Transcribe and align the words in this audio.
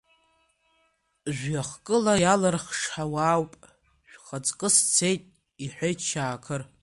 Жәҩа 1.35 1.63
хкыла 1.69 2.13
иалырхша 2.23 3.03
уаауп, 3.13 3.53
шәхаҵкы 4.09 4.69
сцеит,— 4.75 5.23
иҳәеит 5.63 5.99
Шьаақьыр. 6.09 6.61